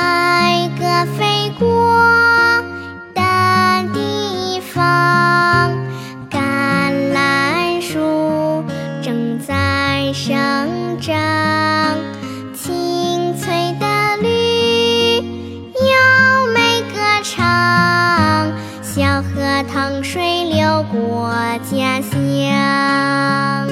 [0.00, 1.96] 白鸽飞过
[3.14, 3.20] 的
[3.92, 5.72] 地方
[6.30, 8.64] 橄榄树
[9.02, 11.96] 正在生长
[12.54, 21.28] 青翠的绿优美歌唱小河淌水流过
[21.70, 23.67] 家乡。